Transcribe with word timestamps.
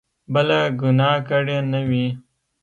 بله 0.33 0.59
ګناه 0.79 1.17
کړې 1.27 1.57
نه 1.71 1.81
وي. 1.89 2.07